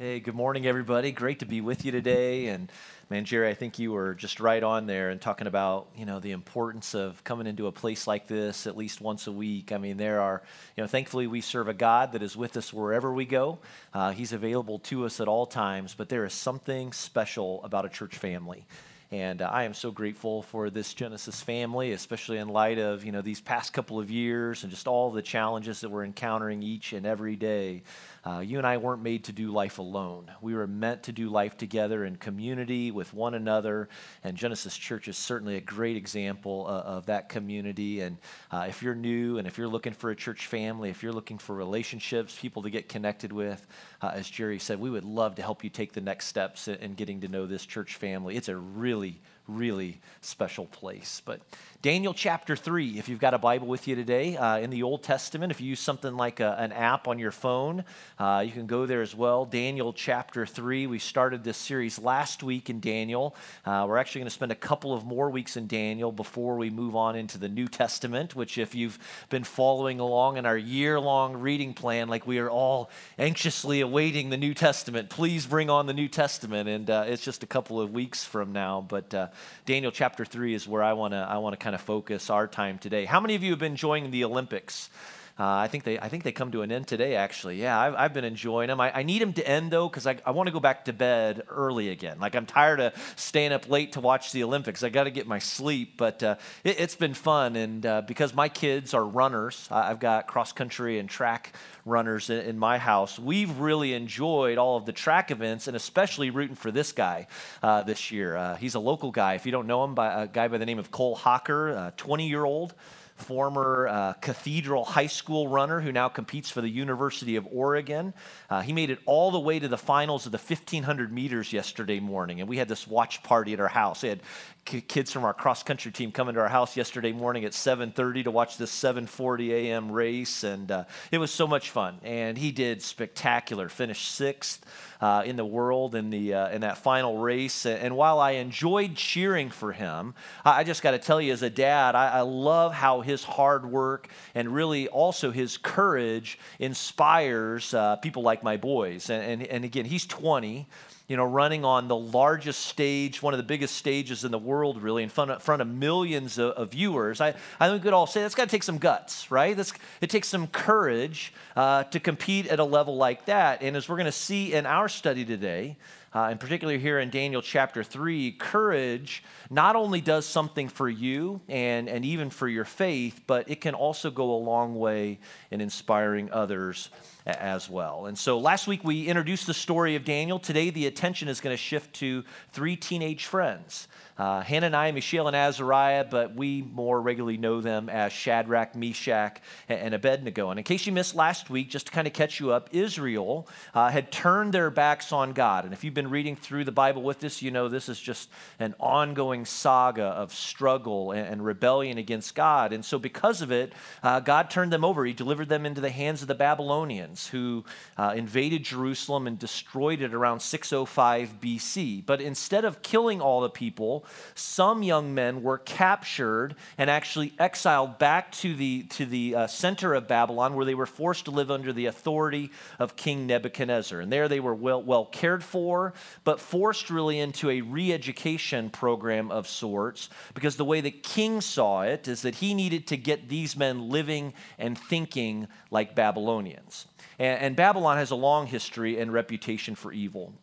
[0.00, 1.10] Hey, good morning, everybody.
[1.10, 2.46] Great to be with you today.
[2.46, 2.70] And
[3.10, 6.20] man, Jerry, I think you were just right on there and talking about you know
[6.20, 9.72] the importance of coming into a place like this at least once a week.
[9.72, 10.40] I mean, there are
[10.76, 13.58] you know, thankfully we serve a God that is with us wherever we go.
[13.92, 15.96] Uh, he's available to us at all times.
[15.98, 18.66] But there is something special about a church family.
[19.10, 23.12] And uh, I am so grateful for this Genesis family, especially in light of you
[23.12, 26.92] know these past couple of years and just all the challenges that we're encountering each
[26.92, 27.84] and every day.
[28.24, 30.30] Uh, you and I weren't made to do life alone.
[30.40, 33.88] We were meant to do life together in community with one another.
[34.24, 38.00] And Genesis Church is certainly a great example uh, of that community.
[38.00, 38.18] And
[38.50, 41.38] uh, if you're new and if you're looking for a church family, if you're looking
[41.38, 43.66] for relationships, people to get connected with,
[44.02, 46.76] uh, as Jerry said, we would love to help you take the next steps in,
[46.76, 48.36] in getting to know this church family.
[48.36, 51.22] It's a really really special place.
[51.24, 51.40] But
[51.80, 55.04] Daniel chapter 3, if you've got a Bible with you today, uh, in the Old
[55.04, 57.84] Testament, if you use something like a, an app on your phone,
[58.18, 59.44] uh, you can go there as well.
[59.44, 60.88] Daniel chapter 3.
[60.88, 63.36] We started this series last week in Daniel.
[63.64, 66.68] Uh, we're actually going to spend a couple of more weeks in Daniel before we
[66.68, 68.98] move on into the New Testament, which, if you've
[69.30, 72.90] been following along in our year long reading plan, like we are all
[73.20, 76.68] anxiously awaiting the New Testament, please bring on the New Testament.
[76.68, 78.84] And uh, it's just a couple of weeks from now.
[78.86, 79.28] But uh,
[79.66, 82.46] Daniel chapter 3 is where I want to I want to kind of focus our
[82.46, 83.04] time today.
[83.04, 84.90] How many of you have been enjoying the Olympics?
[85.38, 87.14] Uh, I think they I think they come to an end today.
[87.14, 88.80] Actually, yeah, I've, I've been enjoying them.
[88.80, 90.92] I, I need them to end though because I, I want to go back to
[90.92, 92.18] bed early again.
[92.18, 94.82] Like I'm tired of staying up late to watch the Olympics.
[94.82, 97.54] I got to get my sleep, but uh, it, has been fun.
[97.54, 102.40] And uh, because my kids are runners, I've got cross country and track runners in,
[102.40, 103.16] in, my house.
[103.16, 107.28] We've really enjoyed all of the track events and especially rooting for this guy
[107.62, 108.34] uh, this year.
[108.34, 109.34] Uh, he's a local guy.
[109.34, 112.28] If you don't know him, by a guy by the name of Cole Hocker, 20
[112.28, 112.74] year old
[113.18, 118.14] former uh, Cathedral High School runner who now competes for the University of Oregon.
[118.48, 122.00] Uh, he made it all the way to the finals of the 1500 meters yesterday
[122.00, 124.02] morning, and we had this watch party at our house.
[124.02, 124.20] Had
[124.68, 128.30] kids from our cross country team coming to our house yesterday morning at 7:30 to
[128.30, 129.90] watch this 7:40 a.m.
[129.90, 131.98] race, and uh, it was so much fun.
[132.02, 133.68] And he did spectacular.
[133.68, 134.64] Finished sixth
[135.00, 137.66] uh, in the world in the uh, in that final race.
[137.66, 140.14] And while I enjoyed cheering for him,
[140.44, 143.64] I just got to tell you, as a dad, I, I love how his hard
[143.64, 149.10] work and really also his courage inspires uh, people like my boys.
[149.10, 150.66] And, and, and again, he's 20
[151.08, 154.82] you know, running on the largest stage, one of the biggest stages in the world,
[154.82, 157.22] really, in front of, front of millions of, of, viewers.
[157.22, 159.56] I, I think we could all say that's got to take some guts, right?
[159.56, 163.62] That's, it takes some courage uh, to compete at a level like that.
[163.62, 165.78] And as we're going to see in our study today,
[166.14, 171.40] uh, and particularly here in Daniel chapter 3, courage not only does something for you
[171.48, 175.18] and, and even for your faith, but it can also go a long way
[175.50, 176.90] in inspiring others
[177.28, 178.06] as well.
[178.06, 180.38] And so last week we introduced the story of Daniel.
[180.38, 185.36] Today the attention is going to shift to three teenage friends uh, Hananiah, Mishael, and
[185.36, 190.50] Azariah, but we more regularly know them as Shadrach, Meshach, and Abednego.
[190.50, 193.48] And in case you missed last week, just to kind of catch you up, Israel
[193.74, 195.64] uh, had turned their backs on God.
[195.64, 198.28] And if you've been reading through the Bible with us, you know this is just
[198.58, 202.72] an ongoing saga of struggle and, and rebellion against God.
[202.72, 203.72] And so, because of it,
[204.02, 205.04] uh, God turned them over.
[205.04, 207.64] He delivered them into the hands of the Babylonians, who
[207.96, 212.06] uh, invaded Jerusalem and destroyed it around 605 BC.
[212.06, 217.98] But instead of killing all the people, some young men were captured and actually exiled
[217.98, 221.50] back to the, to the uh, center of Babylon, where they were forced to live
[221.50, 224.00] under the authority of King Nebuchadnezzar.
[224.00, 228.70] And there they were well, well cared for, but forced really into a re education
[228.70, 232.96] program of sorts, because the way the king saw it is that he needed to
[232.96, 236.86] get these men living and thinking like Babylonians.
[237.18, 240.34] And, and Babylon has a long history and reputation for evil.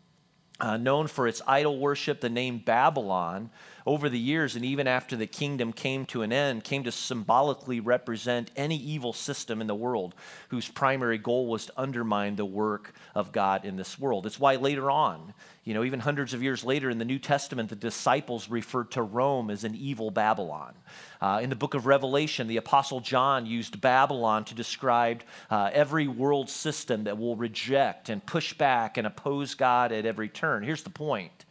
[0.60, 3.50] Uh, known for its idol worship, the name Babylon,
[3.86, 7.80] over the years and even after the kingdom came to an end, came to symbolically
[7.80, 10.16] represent any evil system in the world
[10.50, 14.26] whose primary goal was to undermine the work of God in this world.
[14.26, 15.34] It's why later on,
[15.64, 19.02] you know, even hundreds of years later in the New Testament, the disciples referred to
[19.02, 20.74] Rome as an evil Babylon.
[21.22, 26.08] Uh, in the book of Revelation, the Apostle John used Babylon to describe uh, every
[26.08, 30.64] world system that will reject and push back and oppose God at every turn.
[30.64, 31.46] Here's the point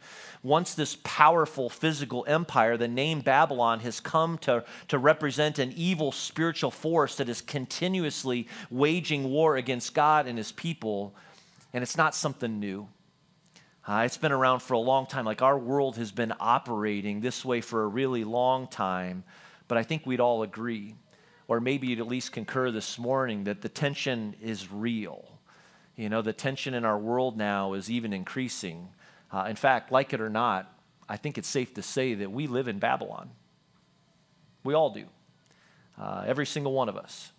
[0.45, 6.11] once this powerful physical empire, the name Babylon has come to, to represent an evil
[6.11, 11.15] spiritual force that is continuously waging war against God and his people.
[11.73, 12.87] And it's not something new.
[13.87, 15.25] Uh, it's been around for a long time.
[15.25, 19.23] Like our world has been operating this way for a really long time.
[19.67, 20.93] But I think we'd all agree,
[21.47, 25.25] or maybe you'd at least concur this morning, that the tension is real
[25.95, 28.89] You know, the tension in our world now is even increasing.
[29.31, 30.71] Uh, in fact, like it or not,
[31.07, 33.29] I think it's safe to say that we live in Babylon.
[34.63, 35.05] We all do.
[35.99, 37.31] Uh, every single one of us.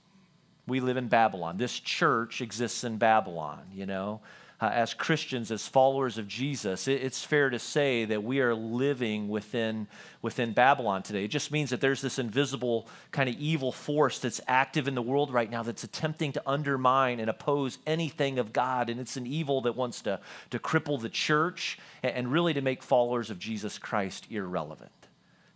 [0.67, 1.59] We live in Babylon.
[1.59, 4.21] This church exists in Babylon, you know
[4.61, 8.55] uh, as Christians, as followers of Jesus, it, it's fair to say that we are
[8.55, 9.87] living within,
[10.23, 11.25] within Babylon today.
[11.25, 15.03] It just means that there's this invisible kind of evil force that's active in the
[15.03, 18.89] world right now that's attempting to undermine and oppose anything of God.
[18.89, 20.21] And it's an evil that wants to,
[20.51, 24.91] to cripple the church and, and really to make followers of Jesus Christ irrelevant.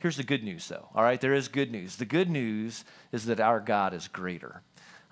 [0.01, 0.89] Here's the good news, though.
[0.95, 1.97] All right, there is good news.
[1.97, 4.63] The good news is that our God is greater.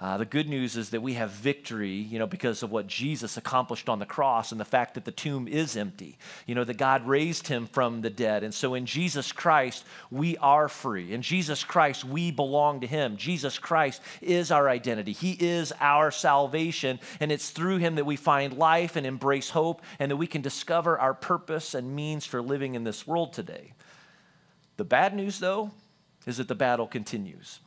[0.00, 3.36] Uh, the good news is that we have victory, you know, because of what Jesus
[3.36, 6.16] accomplished on the cross and the fact that the tomb is empty.
[6.46, 8.44] You know, that God raised him from the dead.
[8.44, 11.12] And so in Jesus Christ, we are free.
[11.12, 13.16] In Jesus Christ, we belong to him.
[13.16, 15.12] Jesus Christ is our identity.
[15.12, 17.00] He is our salvation.
[17.18, 20.42] And it's through him that we find life and embrace hope and that we can
[20.42, 23.72] discover our purpose and means for living in this world today.
[24.76, 25.72] The bad news, though,
[26.24, 27.58] is that the battle continues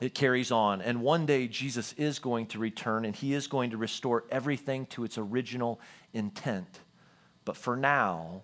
[0.00, 0.80] it carries on.
[0.80, 4.86] And one day, Jesus is going to return and he is going to restore everything
[4.86, 5.80] to its original
[6.12, 6.80] intent.
[7.44, 8.42] But for now,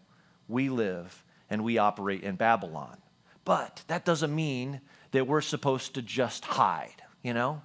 [0.49, 2.99] we live and we operate in Babylon.
[3.45, 4.81] But that doesn't mean
[5.13, 7.63] that we're supposed to just hide, you know?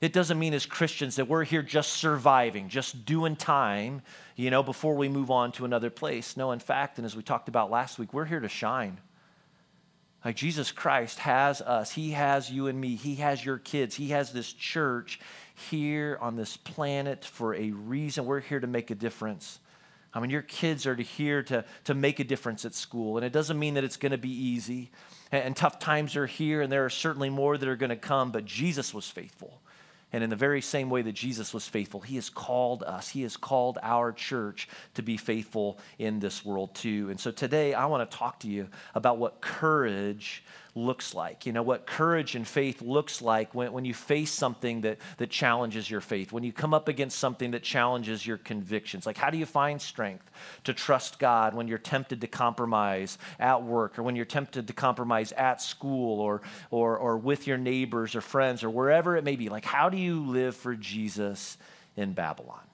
[0.00, 4.02] It doesn't mean as Christians that we're here just surviving, just doing time,
[4.36, 6.36] you know, before we move on to another place.
[6.36, 8.98] No, in fact, and as we talked about last week, we're here to shine.
[10.24, 14.08] Like Jesus Christ has us, He has you and me, He has your kids, He
[14.08, 15.20] has this church
[15.54, 18.26] here on this planet for a reason.
[18.26, 19.60] We're here to make a difference.
[20.12, 23.32] I mean, your kids are here to, to make a difference at school, and it
[23.32, 24.90] doesn't mean that it's going to be easy.
[25.30, 27.96] And, and tough times are here, and there are certainly more that are going to
[27.96, 29.60] come, but Jesus was faithful.
[30.12, 33.22] And in the very same way that Jesus was faithful, he has called us, he
[33.22, 37.08] has called our church to be faithful in this world too.
[37.10, 40.42] And so today I want to talk to you about what courage
[40.74, 41.46] looks like.
[41.46, 45.30] You know, what courage and faith looks like when, when you face something that, that
[45.30, 49.06] challenges your faith, when you come up against something that challenges your convictions.
[49.06, 50.30] Like, how do you find strength
[50.64, 54.72] to trust God when you're tempted to compromise at work or when you're tempted to
[54.72, 59.36] compromise at school or, or, or with your neighbors or friends or wherever it may
[59.36, 59.48] be?
[59.48, 61.58] Like, how do you live for Jesus
[61.96, 62.67] in Babylon?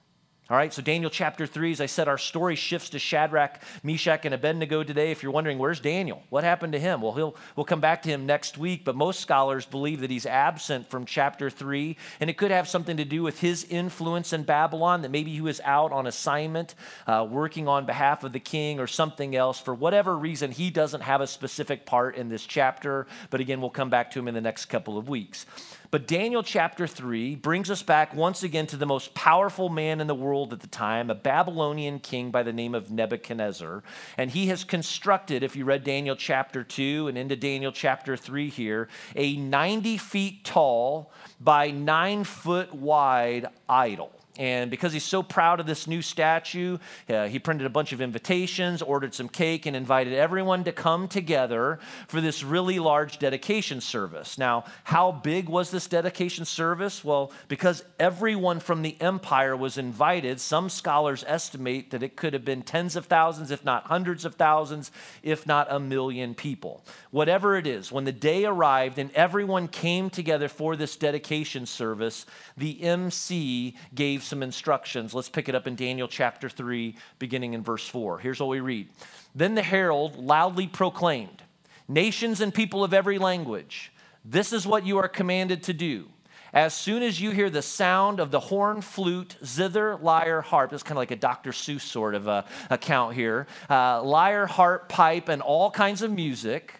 [0.47, 4.25] All right, so Daniel chapter 3, as I said, our story shifts to Shadrach, Meshach,
[4.25, 5.09] and Abednego today.
[5.09, 6.21] If you're wondering, where's Daniel?
[6.29, 7.01] What happened to him?
[7.01, 10.27] Well, he'll, we'll come back to him next week, but most scholars believe that he's
[10.27, 14.43] absent from chapter 3, and it could have something to do with his influence in
[14.43, 16.75] Babylon, that maybe he was out on assignment,
[17.07, 19.59] uh, working on behalf of the king or something else.
[19.59, 23.71] For whatever reason, he doesn't have a specific part in this chapter, but again, we'll
[23.71, 25.47] come back to him in the next couple of weeks.
[25.95, 30.07] But Daniel chapter 3 brings us back once again to the most powerful man in
[30.07, 33.81] the world at the time, a Babylonian king by the name of Nebuchadnezzar.
[34.17, 38.49] And he has constructed, if you read Daniel chapter 2 and into Daniel chapter 3
[38.49, 44.11] here, a 90 feet tall by nine foot wide idol.
[44.37, 46.77] And because he's so proud of this new statue,
[47.09, 51.07] uh, he printed a bunch of invitations, ordered some cake, and invited everyone to come
[51.07, 54.37] together for this really large dedication service.
[54.37, 57.03] Now, how big was this dedication service?
[57.03, 62.43] Well, because everyone from the empire was invited, some scholars estimate that it could have
[62.43, 64.91] been tens of thousands, if not hundreds of thousands,
[65.23, 66.83] if not a million people.
[67.11, 72.25] Whatever it is, when the day arrived and everyone came together for this dedication service,
[72.57, 75.13] the MC gave some instructions.
[75.13, 78.19] Let's pick it up in Daniel chapter 3, beginning in verse 4.
[78.19, 78.89] Here's what we read
[79.33, 81.43] Then the herald loudly proclaimed,
[81.87, 83.91] Nations and people of every language,
[84.23, 86.09] this is what you are commanded to do.
[86.51, 90.83] As soon as you hear the sound of the horn, flute, zither, lyre, harp, it's
[90.83, 91.51] kind of like a Dr.
[91.51, 96.79] Seuss sort of a account here, uh, lyre, harp, pipe, and all kinds of music,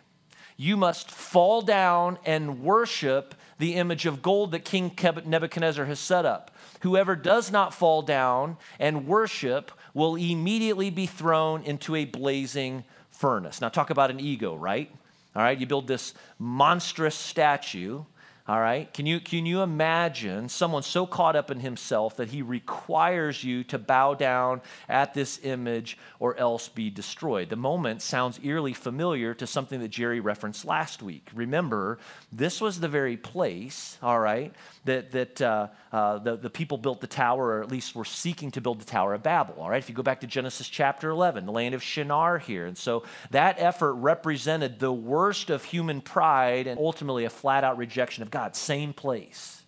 [0.56, 6.26] you must fall down and worship the image of gold that King Nebuchadnezzar has set
[6.26, 6.55] up.
[6.82, 13.62] Whoever does not fall down and worship will immediately be thrown into a blazing furnace.
[13.62, 14.92] Now, talk about an ego, right?
[15.36, 18.04] All right, you build this monstrous statue
[18.48, 18.94] all right?
[18.94, 23.64] Can you, can you imagine someone so caught up in himself that he requires you
[23.66, 27.50] to bow down at this image or else be destroyed?
[27.50, 31.28] The moment sounds eerily familiar to something that Jerry referenced last week.
[31.34, 31.98] Remember,
[32.32, 34.54] this was the very place, all right,
[34.86, 38.52] that, that uh, uh, the, the people built the tower, or at least were seeking
[38.52, 39.82] to build the Tower of Babel, all right?
[39.82, 42.68] If you go back to Genesis chapter 11, the land of Shinar here.
[42.68, 47.78] And so that effort represented the worst of human pride and ultimately a flat out
[47.78, 49.64] rejection of God, same place.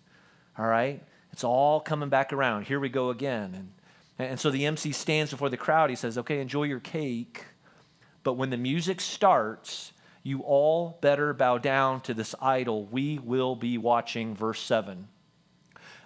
[0.58, 1.02] All right?
[1.32, 2.66] It's all coming back around.
[2.66, 3.54] Here we go again.
[4.18, 5.88] And, and so the MC stands before the crowd.
[5.88, 7.46] He says, Okay, enjoy your cake.
[8.22, 12.84] But when the music starts, you all better bow down to this idol.
[12.84, 14.36] We will be watching.
[14.36, 15.08] Verse 7.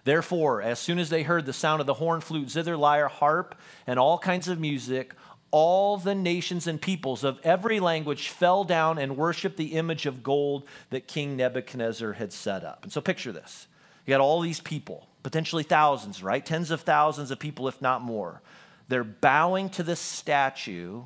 [0.04, 3.56] Therefore, as soon as they heard the sound of the horn, flute, zither, lyre, harp,
[3.88, 5.14] and all kinds of music,
[5.52, 10.22] all the nations and peoples of every language fell down and worshiped the image of
[10.22, 12.82] gold that King Nebuchadnezzar had set up.
[12.82, 13.68] And so picture this.
[14.06, 16.44] You got all these people, potentially thousands, right?
[16.44, 18.40] Tens of thousands of people, if not more.
[18.88, 21.02] They're bowing to this statue,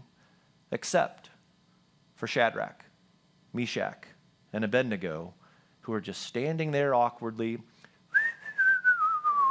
[0.70, 1.28] except
[2.14, 2.84] for Shadrach,
[3.52, 4.06] Meshach,
[4.52, 5.34] and Abednego,
[5.82, 7.58] who are just standing there awkwardly,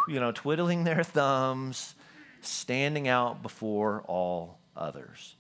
[0.08, 1.96] you know, twiddling their thumbs,
[2.40, 5.36] standing out before all others.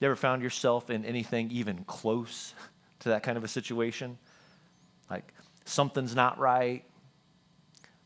[0.00, 2.54] You ever found yourself in anything even close
[3.00, 4.18] to that kind of a situation?
[5.10, 5.32] Like
[5.64, 6.84] something's not right,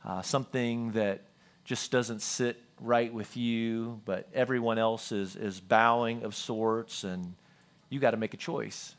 [0.04, 1.22] uh, something that
[1.64, 7.34] just doesn't sit right with you, but everyone else is, is bowing of sorts, and
[7.90, 8.94] you got to make a choice.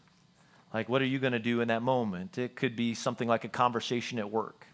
[0.73, 2.37] Like, what are you going to do in that moment?
[2.37, 4.67] It could be something like a conversation at work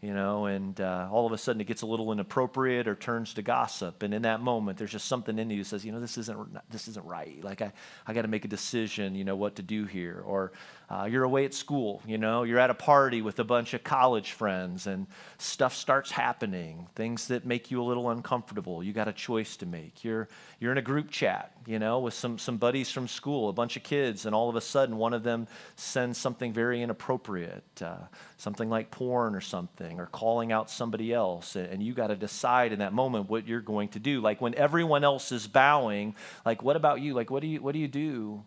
[0.00, 3.34] you know, and uh, all of a sudden it gets a little inappropriate or turns
[3.34, 4.02] to gossip.
[4.02, 6.70] And in that moment, there's just something in you that says, you know, this isn't
[6.70, 7.42] this isn't right.
[7.44, 7.72] Like I,
[8.06, 10.22] I got to make a decision, you know, what to do here.
[10.24, 10.52] Or
[10.88, 13.84] uh, you're away at school, you know, you're at a party with a bunch of
[13.84, 15.06] college friends, and
[15.38, 18.82] stuff starts happening, things that make you a little uncomfortable.
[18.82, 20.02] You got a choice to make.
[20.02, 20.28] You're
[20.58, 23.76] you're in a group chat, you know, with some some buddies from school, a bunch
[23.76, 27.98] of kids, and all of a sudden one of them sends something very inappropriate, uh,
[28.40, 31.56] something like porn or something or calling out somebody else.
[31.56, 34.20] And you got to decide in that moment what you're going to do.
[34.20, 37.14] Like when everyone else is bowing, like what about you?
[37.14, 38.42] Like what do you what do you do?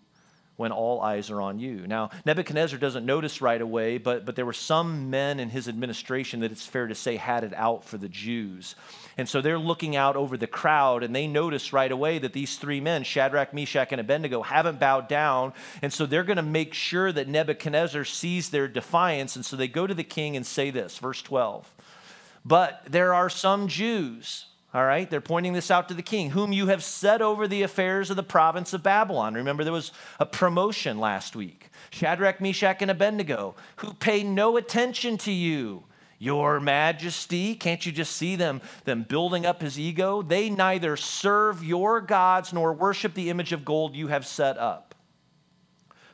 [0.56, 1.88] When all eyes are on you.
[1.88, 6.42] Now, Nebuchadnezzar doesn't notice right away, but, but there were some men in his administration
[6.42, 8.76] that it's fair to say had it out for the Jews.
[9.18, 12.58] And so they're looking out over the crowd and they notice right away that these
[12.58, 15.54] three men, Shadrach, Meshach, and Abednego, haven't bowed down.
[15.82, 19.36] And so they're going to make sure that Nebuchadnezzar sees their defiance.
[19.36, 21.68] And so they go to the king and say this, verse 12.
[22.46, 26.52] But there are some Jews all right, they're pointing this out to the king, whom
[26.52, 29.36] you have set over the affairs of the province of Babylon.
[29.36, 31.70] Remember, there was a promotion last week.
[31.92, 35.84] Shadrach, Meshach, and Abednego, who pay no attention to you.
[36.18, 40.22] Your majesty, can't you just see them, them building up his ego?
[40.22, 44.96] They neither serve your gods nor worship the image of gold you have set up.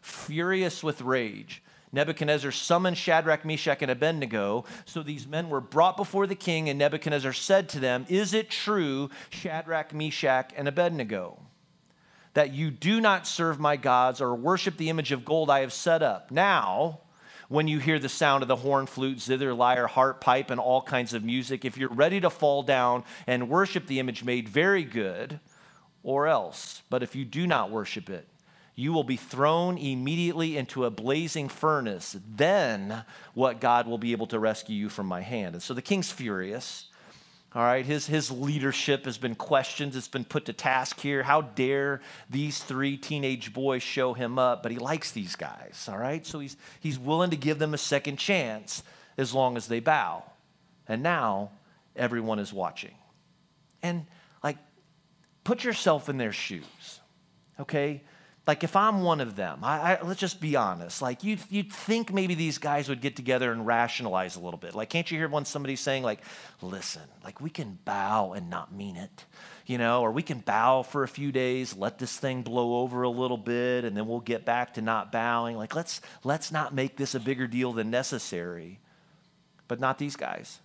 [0.01, 1.61] Furious with rage,
[1.91, 4.65] Nebuchadnezzar summoned Shadrach, Meshach, and Abednego.
[4.85, 8.49] So these men were brought before the king, and Nebuchadnezzar said to them, Is it
[8.49, 11.39] true, Shadrach, Meshach, and Abednego,
[12.35, 15.73] that you do not serve my gods or worship the image of gold I have
[15.73, 16.29] set up?
[16.29, 17.01] Now,
[17.47, 20.83] when you hear the sound of the horn, flute, zither, lyre, harp, pipe, and all
[20.83, 24.83] kinds of music, if you're ready to fall down and worship the image made, very
[24.83, 25.39] good,
[26.03, 26.83] or else.
[26.91, 28.27] But if you do not worship it,
[28.79, 32.15] you will be thrown immediately into a blazing furnace.
[32.25, 35.53] Then what God will be able to rescue you from my hand.
[35.53, 36.85] And so the king's furious.
[37.53, 41.23] All right, his, his leadership has been questioned, it's been put to task here.
[41.23, 44.63] How dare these three teenage boys show him up?
[44.63, 46.25] But he likes these guys, all right?
[46.25, 48.81] So he's, he's willing to give them a second chance
[49.17, 50.23] as long as they bow.
[50.87, 51.51] And now
[51.97, 52.95] everyone is watching.
[53.83, 54.05] And
[54.41, 54.57] like,
[55.43, 57.01] put yourself in their shoes,
[57.59, 58.03] okay?
[58.49, 61.03] Like if I'm one of them, I, I, let's just be honest.
[61.03, 64.73] Like you'd, you'd think maybe these guys would get together and rationalize a little bit.
[64.73, 66.21] Like, can't you hear one somebody saying like,
[66.59, 69.25] "Listen, like we can bow and not mean it,
[69.67, 73.03] you know, or we can bow for a few days, let this thing blow over
[73.03, 75.55] a little bit, and then we'll get back to not bowing.
[75.55, 78.79] Like let's let's not make this a bigger deal than necessary."
[79.67, 80.59] But not these guys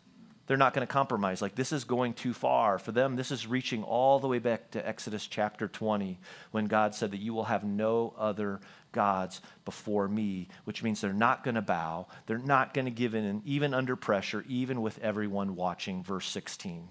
[0.46, 1.40] they're not going to compromise.
[1.40, 2.78] Like, this is going too far.
[2.78, 6.18] For them, this is reaching all the way back to Exodus chapter 20,
[6.50, 8.60] when God said that you will have no other
[8.92, 12.06] gods before me, which means they're not going to bow.
[12.26, 16.02] They're not going to give in, even under pressure, even with everyone watching.
[16.02, 16.88] Verse 16.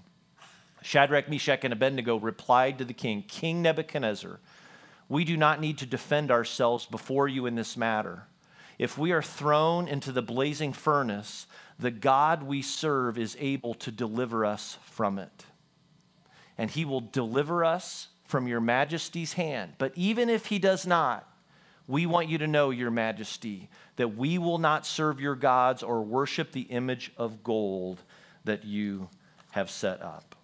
[0.82, 4.40] Shadrach, Meshach, and Abednego replied to the king, King Nebuchadnezzar,
[5.08, 8.24] we do not need to defend ourselves before you in this matter.
[8.80, 11.46] If we are thrown into the blazing furnace,
[11.80, 15.46] the God we serve is able to deliver us from it.
[16.58, 19.74] And he will deliver us from your majesty's hand.
[19.78, 21.28] But even if he does not,
[21.88, 26.02] we want you to know, your majesty, that we will not serve your gods or
[26.02, 28.02] worship the image of gold
[28.46, 29.10] that you
[29.52, 30.36] have set up.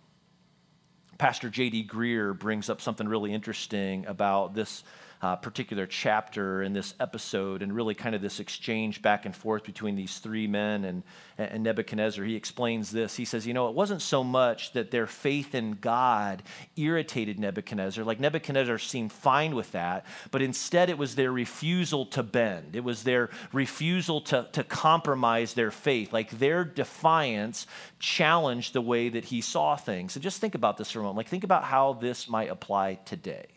[1.18, 1.88] Pastor J.D.
[1.88, 4.84] Greear brings up something really interesting about this
[5.22, 9.66] uh, particular chapter in this episode and really kind of this exchange back and forth
[9.66, 11.04] between these three men and,
[11.38, 12.24] and Nebuchadnezzar.
[12.24, 13.18] He explains this.
[13.18, 16.42] He says, You know, it wasn't so much that their faith in God
[16.78, 18.06] irritated Nebuchadnezzar.
[18.06, 22.84] Like Nebuchadnezzar seemed fine with that, but instead it was their refusal to bend, it
[22.84, 26.14] was their refusal to, to compromise their faith.
[26.14, 27.68] Like their defiance
[28.00, 30.16] challenged the way that he saw things.
[30.16, 31.18] And just think about this for a moment.
[31.18, 33.48] Like, think about how this might apply today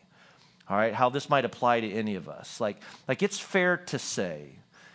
[0.73, 2.59] all right, how this might apply to any of us.
[2.59, 4.53] Like, like it's fair to say,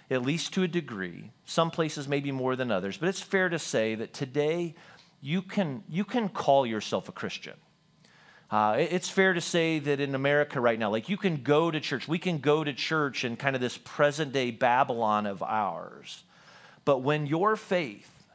[0.09, 3.59] at least to a degree, some places maybe more than others, but it's fair to
[3.59, 4.73] say that today
[5.21, 7.53] you can, you can call yourself a Christian.
[8.49, 11.79] Uh, it's fair to say that in America right now, like you can go to
[11.79, 16.23] church, we can go to church in kind of this present day Babylon of ours.
[16.85, 18.25] But when your faith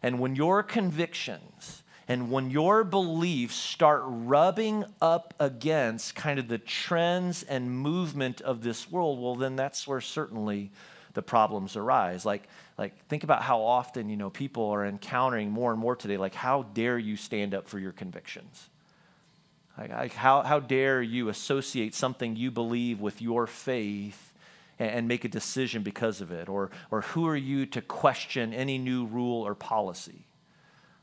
[0.00, 1.77] and when your convictions
[2.08, 8.62] and when your beliefs start rubbing up against kind of the trends and movement of
[8.62, 10.70] this world, well, then that's where certainly
[11.12, 12.24] the problems arise.
[12.24, 12.48] Like,
[12.78, 16.34] like think about how often, you know, people are encountering more and more today, like,
[16.34, 18.70] how dare you stand up for your convictions?
[19.76, 24.32] Like, like how, how dare you associate something you believe with your faith
[24.78, 26.48] and, make a decision because of it?
[26.48, 30.24] Or, or who are you to question any new rule or policy?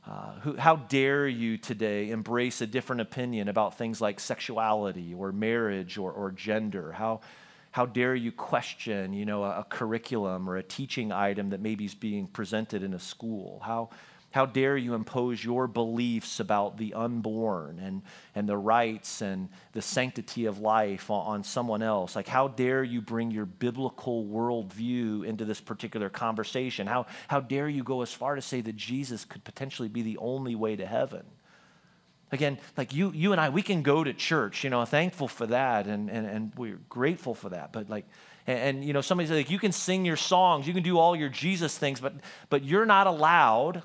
[0.07, 5.31] Uh, who, how dare you today embrace a different opinion about things like sexuality or
[5.31, 6.91] marriage or, or gender?
[6.91, 7.21] How,
[7.71, 11.85] how dare you question, you know, a, a curriculum or a teaching item that maybe
[11.85, 13.61] is being presented in a school?
[13.65, 13.89] How,
[14.35, 18.01] how dare you impose your beliefs about the unborn and,
[18.35, 22.17] and the rights and the sanctity of life on, on, someone else?
[22.17, 26.85] Like, how dare you bring your biblical worldview into this particular conversation?
[26.85, 30.17] How, how dare you go as far to say that Jesus could potentially be the
[30.17, 31.23] only way to heaven?
[32.33, 35.47] Again, like you, you and I, we can go to church, you know, thankful for
[35.47, 37.71] that and, and, and we're grateful for that.
[37.71, 38.05] But like,
[38.47, 40.99] and, and you know, somebody somebody's like, you can sing your songs, you can do
[40.99, 42.15] all your Jesus things, but,
[42.49, 43.81] but you're not allowed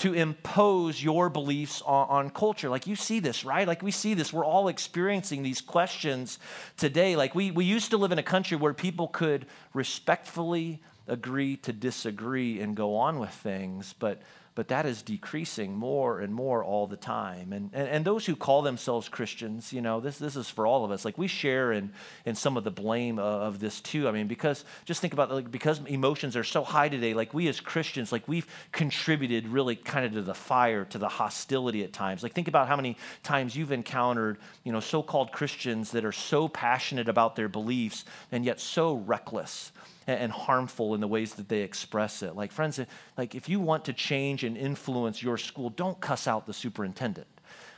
[0.00, 2.70] to impose your beliefs on, on, culture.
[2.70, 3.68] Like you see this, right?
[3.68, 4.32] Like we see this.
[4.32, 6.38] We're all experiencing these questions
[6.78, 7.16] today.
[7.16, 11.74] Like we, we used to live in a country where people could respectfully agree to
[11.74, 14.22] disagree and go on with things, but
[14.54, 17.52] but that is decreasing more and more all the time.
[17.52, 20.84] And, and, and, those who call themselves Christians, you know, this, this is for all
[20.84, 21.04] of us.
[21.04, 21.92] Like we share in,
[22.24, 24.08] in some of the blame of, of this too.
[24.08, 27.46] I mean, because just think about like because emotions are so high today, like we
[27.48, 31.92] as Christians, like we've contributed really kind of to the fire, to the hostility at
[31.92, 32.22] times.
[32.22, 36.48] Like think about how many times you've encountered, you know, so-called Christians that are so
[36.48, 39.70] passionate about their beliefs and yet so reckless
[40.18, 42.34] and harmful in the ways that they express it.
[42.34, 42.80] Like, friends,
[43.16, 47.28] like if you want to change and influence your school, don't cuss out the superintendent.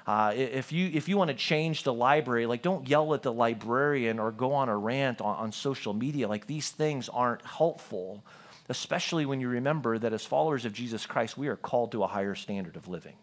[0.06, 3.32] Uh, if, you, if you want to change the library, like don't yell at the
[3.32, 6.26] librarian or go on a rant on, on social media.
[6.26, 8.24] Like these things aren't helpful,
[8.68, 12.08] especially when you remember that as followers of Jesus Christ, we are called to a
[12.08, 13.14] higher standard of living.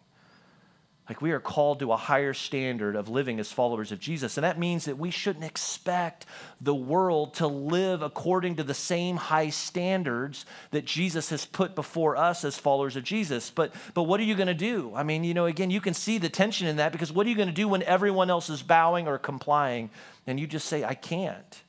[1.10, 4.36] Like we are called to a higher standard of living as followers of Jesus.
[4.36, 6.24] And that means that we shouldn't expect
[6.60, 12.16] the world to live according to the same high standards that Jesus has put before
[12.16, 13.50] us as followers of Jesus.
[13.50, 14.92] But, but what are you going to do?
[14.94, 17.28] I mean, you know, again, you can see the tension in that because what are
[17.28, 19.90] you going to do when everyone else is bowing or complying
[20.28, 21.60] and you just say, I can't?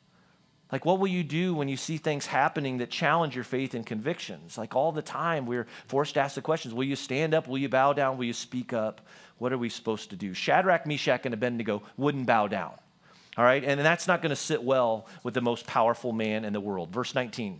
[0.72, 3.86] Like, what will you do when you see things happening that challenge your faith and
[3.86, 4.58] convictions?
[4.58, 7.48] Like, all the time, we're forced to ask the questions Will you stand up?
[7.48, 8.18] Will you bow down?
[8.18, 9.02] Will you speak up?
[9.38, 10.34] What are we supposed to do?
[10.34, 12.74] Shadrach, Meshach, and Abednego wouldn't bow down.
[13.38, 13.64] All right?
[13.64, 16.92] And that's not going to sit well with the most powerful man in the world.
[16.92, 17.60] Verse 19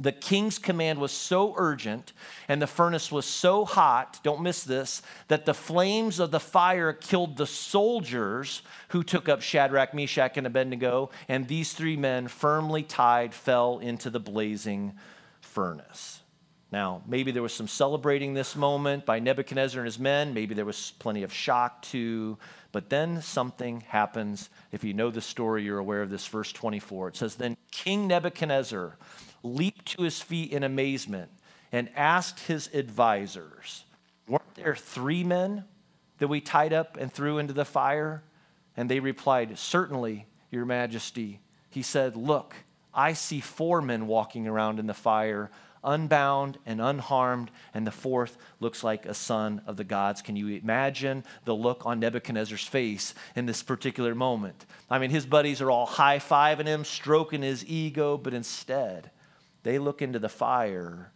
[0.00, 2.14] The king's command was so urgent
[2.48, 6.94] and the furnace was so hot, don't miss this, that the flames of the fire
[6.94, 12.82] killed the soldiers who took up Shadrach, Meshach, and Abednego, and these three men, firmly
[12.82, 14.94] tied, fell into the blazing
[15.42, 16.22] furnace.
[16.72, 20.32] Now, maybe there was some celebrating this moment by Nebuchadnezzar and his men.
[20.32, 22.38] Maybe there was plenty of shock too.
[22.70, 24.50] But then something happens.
[24.70, 26.26] If you know the story, you're aware of this.
[26.28, 27.08] Verse 24.
[27.08, 28.96] It says, Then King Nebuchadnezzar
[29.42, 31.30] leaped to his feet in amazement
[31.72, 33.84] and asked his advisors,
[34.28, 35.64] Weren't there three men
[36.18, 38.22] that we tied up and threw into the fire?
[38.76, 41.40] And they replied, Certainly, Your Majesty.
[41.70, 42.54] He said, Look,
[42.92, 45.50] I see four men walking around in the fire,
[45.84, 50.22] unbound and unharmed, and the fourth looks like a son of the gods.
[50.22, 54.66] Can you imagine the look on Nebuchadnezzar's face in this particular moment?
[54.90, 59.10] I mean, his buddies are all high fiving him, stroking his ego, but instead,
[59.62, 61.12] they look into the fire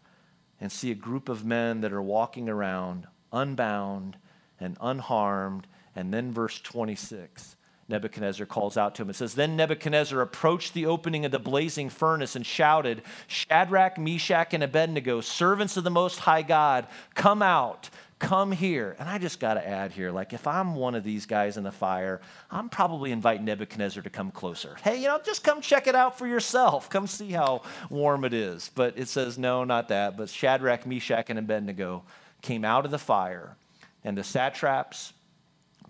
[0.61, 4.16] and see a group of men that are walking around unbound
[4.61, 5.66] and unharmed.
[5.96, 7.57] And then, verse 26
[7.88, 9.11] Nebuchadnezzar calls out to him.
[9.11, 14.54] It says, Then Nebuchadnezzar approached the opening of the blazing furnace and shouted, Shadrach, Meshach,
[14.54, 17.90] and Abednego, servants of the Most High God, come out,
[18.24, 18.96] come here.
[18.98, 21.62] And I just got to add here, like, if I'm one of these guys in
[21.62, 24.76] the fire, I'm probably inviting Nebuchadnezzar to come closer.
[24.82, 26.88] Hey, you know, just come check it out for yourself.
[26.88, 28.70] Come see how warm it is.
[28.74, 30.16] But it says, no, not that.
[30.16, 32.02] But Shadrach, Meshach, and Abednego
[32.40, 33.56] came out of the fire,
[34.02, 35.12] and the satraps,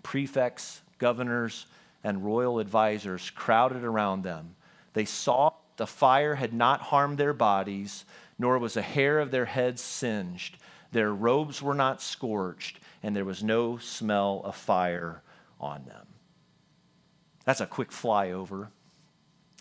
[0.03, 1.65] prefects, governors,
[2.03, 4.55] and royal advisors crowded around them.
[4.93, 8.05] They saw the fire had not harmed their bodies,
[8.37, 10.57] nor was a hair of their heads singed.
[10.95, 15.21] Their robes were not scorched, and there was no smell of fire
[15.59, 16.07] on them.
[17.43, 18.69] That's a quick flyover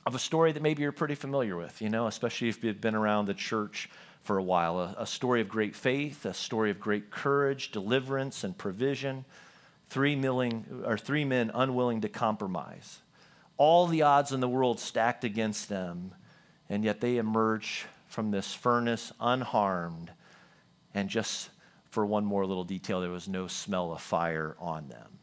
[0.07, 2.95] of a story that maybe you're pretty familiar with, you know, especially if you've been
[2.95, 3.91] around the church
[4.23, 4.79] for a while.
[4.79, 9.25] A, a story of great faith, a story of great courage, deliverance, and provision
[9.89, 13.01] three, milling, or three men unwilling to compromise.
[13.57, 16.13] All the odds in the world stacked against them,
[16.69, 20.13] and yet they emerge from this furnace unharmed.
[20.95, 21.51] And just
[21.91, 25.19] for one more little detail, there was no smell of fire on them.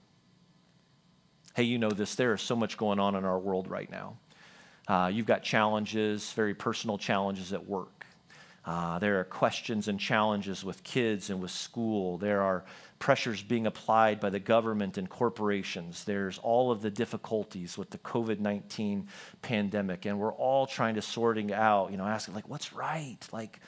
[1.53, 2.15] Hey, you know this.
[2.15, 4.17] There is so much going on in our world right now.
[4.87, 8.05] Uh, you've got challenges, very personal challenges at work.
[8.63, 12.17] Uh, there are questions and challenges with kids and with school.
[12.17, 12.63] There are
[12.99, 16.03] pressures being applied by the government and corporations.
[16.03, 19.07] There's all of the difficulties with the COVID 19
[19.41, 20.05] pandemic.
[20.05, 23.17] And we're all trying to sorting out, you know, asking, like, what's right?
[23.31, 23.59] Like,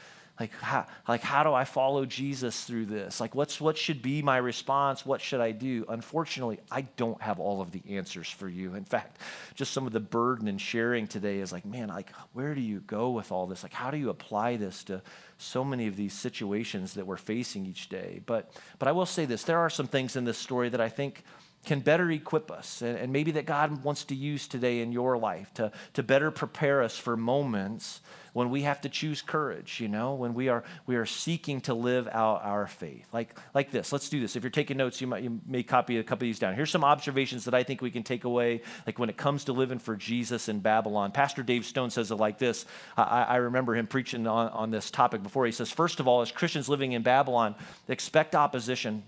[0.43, 3.21] like how, like how do i follow jesus through this?
[3.21, 5.05] Like what's what should be my response?
[5.05, 5.85] What should i do?
[5.87, 8.75] Unfortunately i don't have all of the answers for you.
[8.75, 9.19] In fact
[9.55, 12.81] just some of the burden in sharing today is like man like where do you
[12.81, 13.63] go with all this?
[13.63, 15.01] Like how do you apply this to
[15.37, 18.21] so many of these situations that we're facing each day?
[18.25, 20.89] But but i will say this there are some things in this story that i
[20.89, 21.23] think
[21.65, 25.17] can better equip us and, and maybe that god wants to use today in your
[25.17, 28.01] life to, to better prepare us for moments
[28.33, 31.73] when we have to choose courage, you know, when we are we are seeking to
[31.73, 33.07] live out our faith.
[33.13, 33.93] Like like this.
[33.93, 34.35] Let's do this.
[34.35, 36.55] If you're taking notes, you might you may copy a couple of these down.
[36.55, 39.53] Here's some observations that I think we can take away, like when it comes to
[39.53, 41.11] living for Jesus in Babylon.
[41.11, 42.65] Pastor Dave Stone says it like this.
[42.97, 45.45] I, I remember him preaching on, on this topic before.
[45.45, 47.55] He says, first of all, as Christians living in Babylon,
[47.87, 49.03] expect opposition.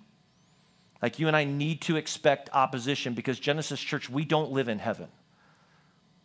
[1.01, 4.79] Like you and I need to expect opposition because Genesis Church, we don't live in
[4.79, 5.07] heaven.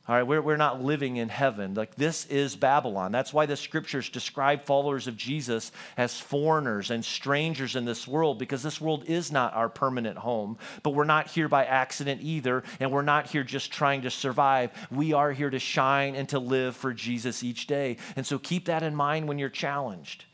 [0.09, 1.75] All right, we're, we're not living in heaven.
[1.75, 3.13] Like, this is Babylon.
[3.13, 8.37] That's why the scriptures describe followers of Jesus as foreigners and strangers in this world,
[8.37, 10.59] because this world is not our permanent home.
[10.83, 14.73] But we're not here by accident either, and we're not here just trying to survive.
[14.91, 17.97] We are here to shine and to live for Jesus each day.
[18.17, 20.25] And so keep that in mind when you're challenged,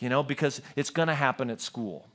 [0.00, 2.06] you know, because it's going to happen at school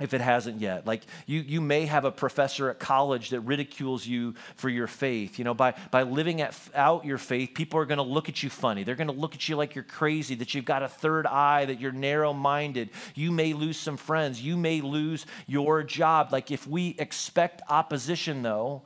[0.00, 0.86] if it hasn't yet.
[0.86, 5.38] Like you, you may have a professor at college that ridicules you for your faith.
[5.38, 8.42] You know, by, by living at, out your faith, people are going to look at
[8.42, 8.82] you funny.
[8.82, 11.66] They're going to look at you like you're crazy, that you've got a third eye,
[11.66, 12.90] that you're narrow minded.
[13.14, 14.40] You may lose some friends.
[14.40, 16.32] You may lose your job.
[16.32, 18.82] Like if we expect opposition, though,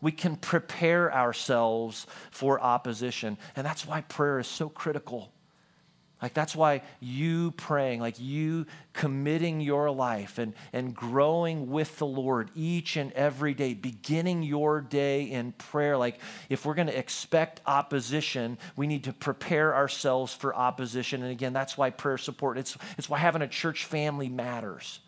[0.00, 3.38] we can prepare ourselves for opposition.
[3.54, 5.32] And that's why prayer is so critical.
[6.22, 12.06] Like that's why you praying, like you committing your life and, and growing with the
[12.06, 15.98] Lord each and every day, beginning your day in prayer.
[15.98, 21.22] Like if we're going to expect opposition, we need to prepare ourselves for opposition.
[21.22, 25.00] And again, that's why prayer support, it's, it's why having a church family matters.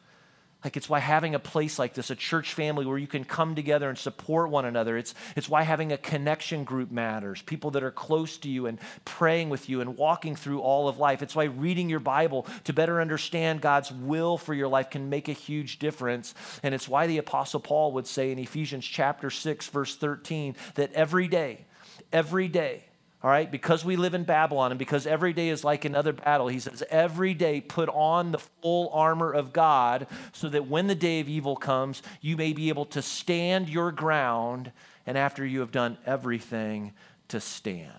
[0.65, 3.55] Like it's why having a place like this, a church family where you can come
[3.55, 4.97] together and support one another.
[4.97, 7.41] It's, it's why having a connection group matters.
[7.43, 10.99] People that are close to you and praying with you and walking through all of
[10.99, 11.23] life.
[11.23, 15.29] It's why reading your Bible to better understand God's will for your life can make
[15.29, 16.35] a huge difference.
[16.65, 20.93] And it's why the Apostle Paul would say in Ephesians chapter 6, verse 13, that
[20.93, 21.67] every day,
[22.13, 22.88] every day,
[23.21, 26.47] all right, because we live in Babylon and because every day is like another battle,
[26.47, 30.95] he says, every day put on the full armor of God so that when the
[30.95, 34.71] day of evil comes, you may be able to stand your ground
[35.05, 36.93] and after you have done everything
[37.29, 37.91] to stand.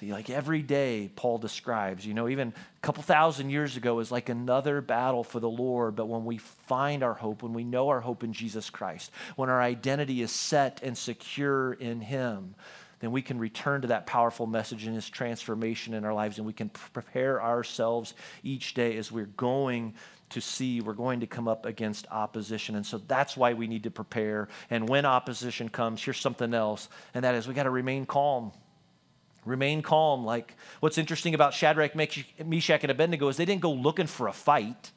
[0.00, 4.10] See, like every day, Paul describes, you know, even a couple thousand years ago is
[4.10, 5.94] like another battle for the Lord.
[5.94, 9.50] But when we find our hope, when we know our hope in Jesus Christ, when
[9.50, 12.54] our identity is set and secure in Him,
[13.00, 16.46] then we can return to that powerful message and his transformation in our lives, and
[16.46, 19.94] we can prepare ourselves each day as we're going
[20.30, 22.76] to see we're going to come up against opposition.
[22.76, 24.48] And so that's why we need to prepare.
[24.70, 28.52] And when opposition comes, here's something else, and that is we got to remain calm.
[29.44, 30.24] Remain calm.
[30.24, 34.32] Like what's interesting about Shadrach, Meshach, and Abednego is they didn't go looking for a
[34.32, 34.92] fight.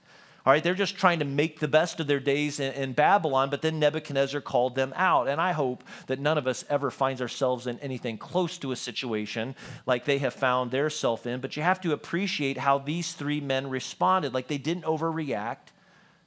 [0.46, 3.50] All right, they're just trying to make the best of their days in, in, Babylon,
[3.50, 5.30] but then Nebuchadnezzar called them out.
[5.30, 8.76] And I hope that none of us ever finds ourselves in anything close to a
[8.76, 11.40] situation like they have found their self in.
[11.40, 14.34] But you have to appreciate how these three men responded.
[14.34, 15.72] Like they didn't overreact,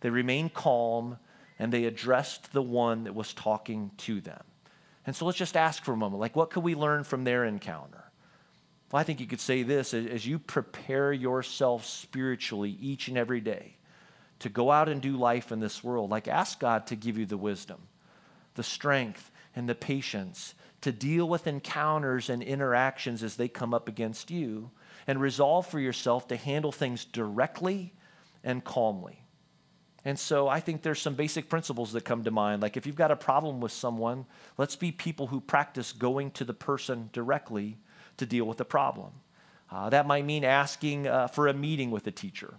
[0.00, 1.18] they remained calm,
[1.58, 4.44] and they addressed the one that was talking to them.
[5.06, 7.44] And so let's just ask for a moment like, what could we learn from their
[7.44, 8.04] encounter?
[8.90, 13.42] Well, I think you could say this as you prepare yourself spiritually each and every
[13.42, 13.75] day
[14.40, 17.26] to go out and do life in this world, like ask God to give you
[17.26, 17.88] the wisdom,
[18.54, 23.88] the strength, and the patience to deal with encounters and interactions as they come up
[23.88, 24.70] against you,
[25.06, 27.92] and resolve for yourself to handle things directly
[28.44, 29.22] and calmly.
[30.04, 32.62] And so I think there's some basic principles that come to mind.
[32.62, 36.44] Like if you've got a problem with someone, let's be people who practice going to
[36.44, 37.78] the person directly
[38.18, 39.10] to deal with the problem.
[39.68, 42.54] Uh, that might mean asking uh, for a meeting with a teacher.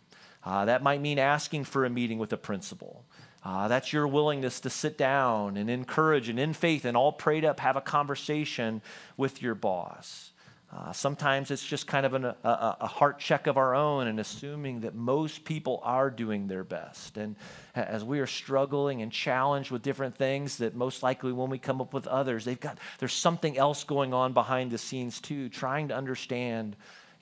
[0.48, 3.04] Uh, that might mean asking for a meeting with a principal.
[3.44, 7.44] Uh, that's your willingness to sit down and encourage and in faith and all prayed
[7.44, 8.82] up have a conversation
[9.18, 10.32] with your boss.
[10.72, 12.38] Uh, sometimes it's just kind of an, a,
[12.80, 17.18] a, heart check of our own and assuming that most people are doing their best.
[17.18, 17.36] And
[17.76, 21.82] as we are struggling and challenged with different things, that most likely when we come
[21.82, 25.90] up with others, they've got there's something else going on behind the scenes too, trying
[25.90, 26.78] to understand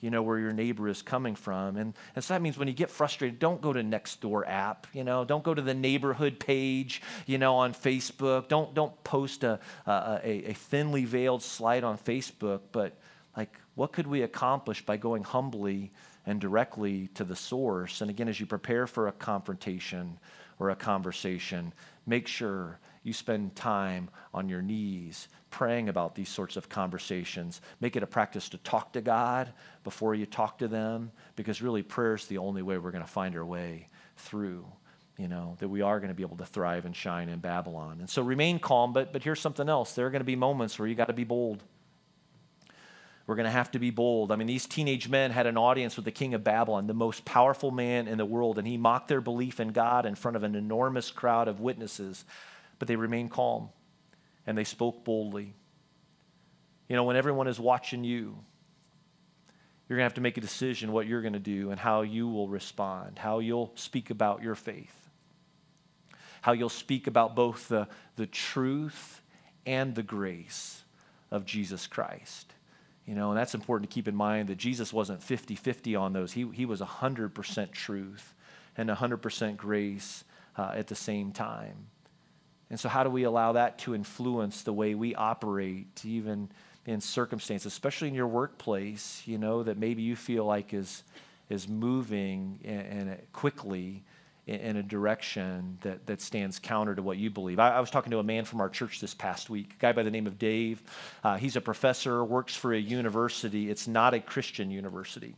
[0.06, 1.76] you know, where your neighbor is coming from.
[1.76, 4.86] And, and so that means when you get frustrated, don't go to next door app,
[4.92, 8.46] you know, don't go to the neighborhood page, you know, on Facebook.
[8.46, 12.96] Don't, don't post a, a, a thinly veiled slide on Facebook, but
[13.36, 15.90] like, what could we accomplish by going humbly
[16.26, 18.00] and directly to the source?
[18.00, 20.18] And again, as you prepare for a confrontation
[20.58, 21.72] or a conversation,
[22.06, 27.60] make sure you spend time on your knees praying about these sorts of conversations.
[27.80, 29.52] Make it a practice to talk to God
[29.84, 33.10] before you talk to them, because really prayer is the only way we're going to
[33.10, 34.66] find our way through.
[35.18, 38.00] You know, that we are going to be able to thrive and shine in Babylon.
[38.00, 39.94] And so remain calm, but, but here's something else.
[39.94, 41.62] There are going to be moments where you got to be bold.
[43.26, 44.30] We're going to have to be bold.
[44.30, 47.24] I mean, these teenage men had an audience with the king of Babylon, the most
[47.24, 50.44] powerful man in the world, and he mocked their belief in God in front of
[50.44, 52.24] an enormous crowd of witnesses,
[52.78, 53.70] but they remained calm
[54.46, 55.54] and they spoke boldly.
[56.88, 58.36] You know, when everyone is watching you,
[59.88, 62.02] you're going to have to make a decision what you're going to do and how
[62.02, 64.94] you will respond, how you'll speak about your faith,
[66.42, 69.20] how you'll speak about both the, the truth
[69.64, 70.82] and the grace
[71.32, 72.52] of Jesus Christ.
[73.06, 76.12] You know, and that's important to keep in mind that Jesus wasn't 50 50 on
[76.12, 76.32] those.
[76.32, 78.34] He, he was 100% truth
[78.76, 80.24] and 100% grace
[80.58, 81.86] uh, at the same time.
[82.68, 86.50] And so, how do we allow that to influence the way we operate, even
[86.84, 91.04] in circumstances, especially in your workplace, you know, that maybe you feel like is,
[91.48, 94.02] is moving and, in quickly
[94.46, 97.58] in, a direction that, that stands counter to what you believe?
[97.58, 99.92] I, I, was talking to a man from our church this past week, a guy
[99.92, 100.82] by the name of Dave.
[101.24, 103.70] Uh, he's a professor, works for a university.
[103.70, 105.34] It's not a Christian university.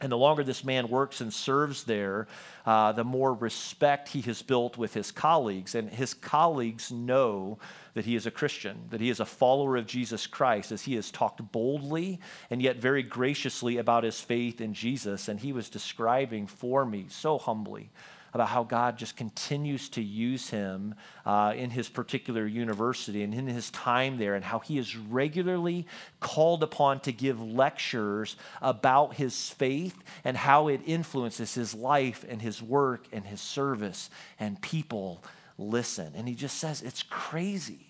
[0.00, 2.28] And the longer this man works and serves there,
[2.64, 5.74] uh, the more respect he has built with his colleagues.
[5.74, 7.58] And his colleagues know
[7.94, 10.94] that he is a Christian, that he is a follower of Jesus Christ, as he
[10.94, 15.26] has talked boldly and yet very graciously about his faith in Jesus.
[15.26, 17.90] And he was describing for me so humbly
[18.32, 23.46] about how God just continues to use him uh, in his particular university and in
[23.46, 25.86] his time there, and how he is regularly
[26.20, 32.42] called upon to give lectures about his faith and how it influences his life and
[32.42, 35.22] his work and his service, and people
[35.56, 36.12] listen.
[36.14, 37.88] And he just says, It's crazy.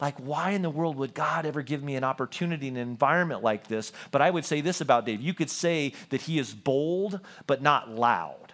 [0.00, 3.42] Like, why in the world would God ever give me an opportunity in an environment
[3.42, 3.92] like this?
[4.10, 5.20] But I would say this about Dave.
[5.20, 8.49] You could say that he is bold, but not loud.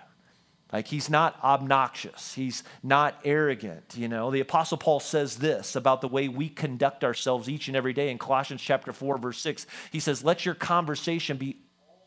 [0.73, 3.95] Like he's not obnoxious, he's not arrogant.
[3.97, 7.77] You know, the Apostle Paul says this about the way we conduct ourselves each and
[7.77, 9.67] every day in Colossians chapter 4, verse 6.
[9.93, 11.59] He says, Let your conversation be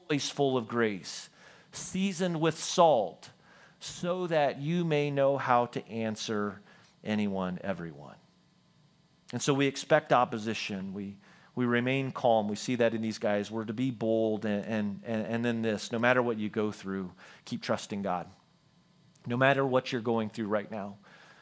[0.02, 1.30] always full of grace,
[1.72, 3.30] seasoned with salt,
[3.80, 6.60] so that you may know how to answer
[7.02, 8.16] anyone, everyone.
[9.32, 10.94] And so we expect opposition.
[10.94, 11.16] We
[11.56, 12.48] we remain calm.
[12.48, 13.52] We see that in these guys.
[13.52, 17.12] We're to be bold, and, and, and then this no matter what you go through,
[17.46, 18.28] keep trusting God
[19.30, 20.98] no matter what you're going through right now.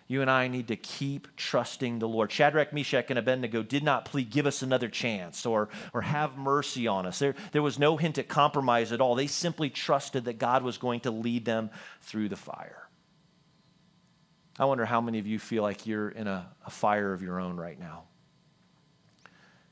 [0.10, 2.32] You and I need to keep trusting the Lord.
[2.32, 6.88] Shadrach, Meshach, and Abednego did not plead, give us another chance or, or have mercy
[6.88, 7.20] on us.
[7.20, 9.16] There, there was no hint at compromise at all.
[9.16, 11.72] They simply trusted that God was going to lead them
[12.02, 12.88] through the fire.
[14.58, 17.40] I wonder how many of you feel like you're in a, a fire of your
[17.40, 18.04] own right now.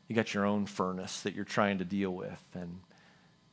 [0.07, 2.43] You got your own furnace that you're trying to deal with.
[2.53, 2.81] And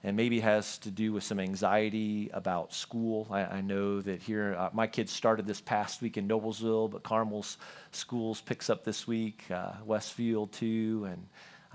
[0.05, 3.29] and maybe has to do with some anxiety about school.
[3.31, 7.03] I, I know that here, uh, my kids started this past week in Noblesville, but
[7.03, 7.57] Carmel's
[7.93, 11.27] schools picks up this week, uh, Westfield too, and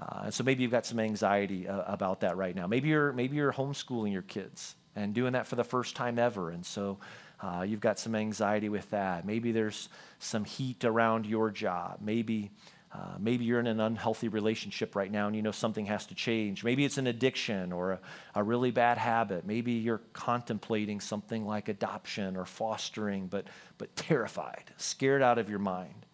[0.02, 2.68] uh, so maybe you've got some anxiety uh, about that right now.
[2.68, 6.52] Maybe you're maybe you're homeschooling your kids and doing that for the first time ever,
[6.52, 7.00] and so
[7.42, 9.26] uh, you've got some anxiety with that.
[9.26, 12.00] Maybe there's some heat around your job.
[12.02, 12.52] Maybe
[12.93, 16.15] uh, maybe you're in an unhealthy relationship right now and you know something has to
[16.15, 16.63] change.
[16.63, 18.00] Maybe it's an addiction or a,
[18.36, 19.45] a, really bad habit.
[19.45, 23.45] Maybe you're contemplating something like adoption or fostering, but,
[23.78, 26.06] but terrified, scared out of your mind.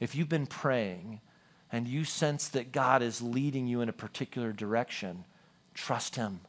[0.00, 1.20] If you've been praying
[1.70, 5.24] and you sense that God is leading you in a particular direction,
[5.72, 6.40] trust Him.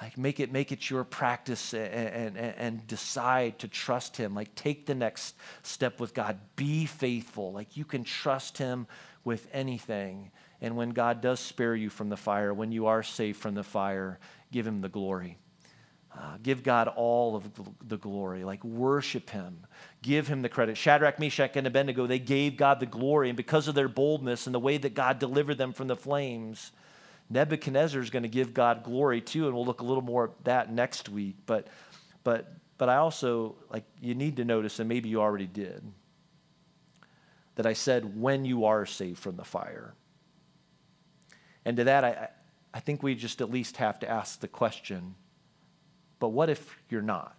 [0.00, 4.34] Like make it make it your practice and, and, and decide to trust him.
[4.34, 6.38] Like take the next step with God.
[6.54, 7.52] Be faithful.
[7.52, 8.86] Like you can trust him
[9.24, 10.30] with anything.
[10.60, 13.64] And when God does spare you from the fire, when you are saved from the
[13.64, 14.18] fire,
[14.52, 15.38] give him the glory.
[16.16, 17.50] Uh, give God all of
[17.86, 18.44] the glory.
[18.44, 19.66] Like worship him.
[20.02, 20.76] Give him the credit.
[20.76, 23.28] Shadrach, Meshach, and Abednego, they gave God the glory.
[23.30, 26.72] And because of their boldness and the way that God delivered them from the flames,
[27.30, 30.44] Nebuchadnezzar is going to give God glory too, and we'll look a little more at
[30.44, 31.36] that next week.
[31.46, 31.66] But,
[32.24, 35.82] but, but I also, like, you need to notice, and maybe you already did,
[37.56, 39.94] that I said when you are saved from the fire.
[41.64, 42.28] And to that, I,
[42.72, 45.14] I think we just at least have to ask the question
[46.18, 47.36] but what if you're not?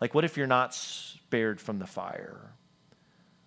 [0.00, 2.52] Like, what if you're not spared from the fire?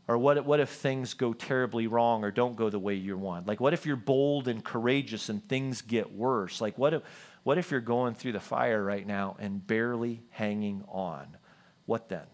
[0.09, 3.45] Or what, what if things go terribly wrong or don't go the way you want?
[3.45, 6.59] Like, what if you're bold and courageous and things get worse?
[6.59, 7.03] Like, what if,
[7.43, 11.37] what if you're going through the fire right now and barely hanging on?
[11.85, 12.25] What then?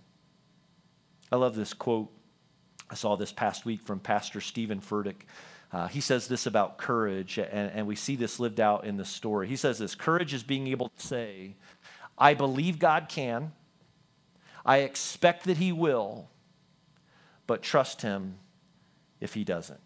[1.33, 2.13] I love this quote.
[2.89, 5.23] I saw this past week from Pastor Steven Furtick.
[5.73, 9.03] Uh, he says this about courage, and, and we see this lived out in the
[9.03, 9.49] story.
[9.49, 11.57] He says this courage is being able to say,
[12.17, 13.51] I believe God can,
[14.65, 16.29] I expect that He will,
[17.47, 18.35] but trust him
[19.19, 19.79] if he doesn't.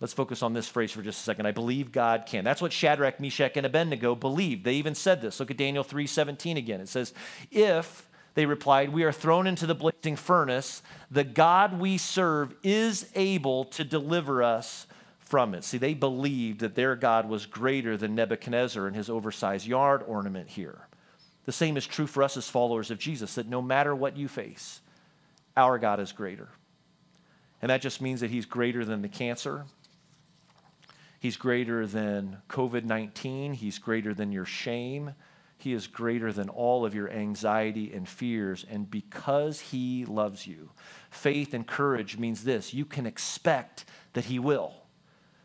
[0.00, 1.46] Let's focus on this phrase for just a second.
[1.46, 2.42] I believe God can.
[2.42, 4.64] That's what Shadrach, Meshach, and Abednego believed.
[4.64, 5.38] They even said this.
[5.38, 6.80] Look at Daniel 3:17 again.
[6.80, 7.12] It says,
[7.50, 10.82] "If they replied, We are thrown into the blazing furnace.
[11.10, 14.86] The God we serve is able to deliver us
[15.18, 15.62] from it.
[15.62, 20.48] See, they believed that their God was greater than Nebuchadnezzar and his oversized yard ornament
[20.48, 20.88] here.
[21.44, 24.26] The same is true for us as followers of Jesus, that no matter what you
[24.26, 24.80] face,
[25.56, 26.48] our God is greater.
[27.62, 29.66] And that just means that he's greater than the cancer.
[31.18, 33.54] He's greater than COVID 19.
[33.54, 35.14] He's greater than your shame.
[35.58, 38.64] He is greater than all of your anxiety and fears.
[38.70, 40.70] And because he loves you,
[41.10, 44.74] faith and courage means this you can expect that he will.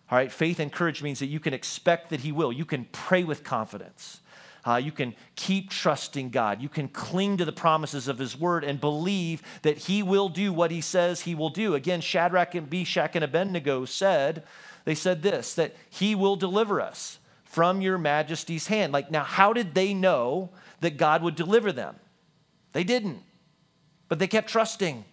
[0.10, 2.54] All right, faith and courage means that you can expect that he will.
[2.54, 4.21] You can pray with confidence.
[4.65, 6.62] Uh, you can keep trusting God.
[6.62, 10.51] You can cling to the promises of His word and believe that He will do
[10.51, 11.75] what He says He will do.
[11.75, 14.43] Again, Shadrach and Meshach and Abednego said,
[14.86, 18.91] they said this, that He will deliver us from your majesty's hand.
[18.91, 20.49] Like, now, how did they know
[20.82, 21.95] that God would deliver them?
[22.73, 23.21] They didn't,
[24.10, 25.06] but they kept trusting.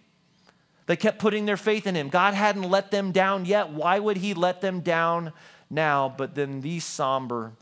[0.85, 2.09] They kept putting their faith in Him.
[2.09, 3.69] God hadn't let them down yet.
[3.69, 5.31] Why would He let them down
[5.69, 6.13] now?
[6.15, 7.53] But then these somber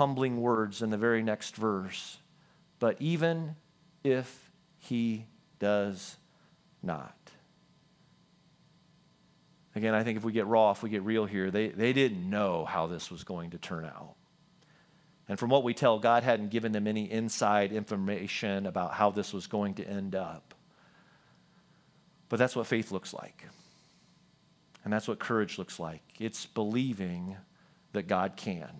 [0.00, 2.16] humbling words in the very next verse.
[2.78, 3.54] But even
[4.02, 5.26] if he
[5.58, 6.16] does
[6.82, 7.14] not.
[9.74, 12.30] Again, I think if we get raw, if we get real here, they, they didn't
[12.30, 14.14] know how this was going to turn out.
[15.28, 19.34] And from what we tell, God hadn't given them any inside information about how this
[19.34, 20.54] was going to end up.
[22.30, 23.44] But that's what faith looks like.
[24.82, 26.00] And that's what courage looks like.
[26.18, 27.36] It's believing
[27.92, 28.70] that God can.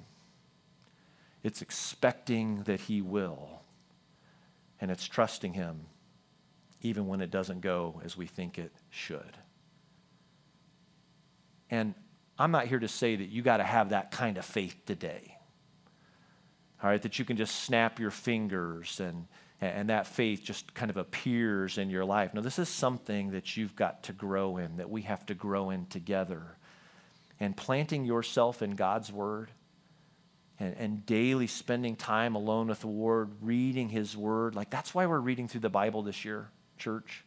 [1.42, 3.62] It's expecting that He will,
[4.80, 5.86] and it's trusting Him
[6.82, 9.36] even when it doesn't go as we think it should.
[11.70, 11.94] And
[12.38, 15.36] I'm not here to say that you got to have that kind of faith today.
[16.82, 19.26] All right, that you can just snap your fingers and,
[19.60, 22.32] and that faith just kind of appears in your life.
[22.32, 25.68] No, this is something that you've got to grow in, that we have to grow
[25.68, 26.56] in together.
[27.38, 29.50] And planting yourself in God's Word
[30.60, 34.54] and, and daily spending time alone with the Lord, reading His Word.
[34.54, 37.24] Like, that's why we're reading through the Bible this year, church.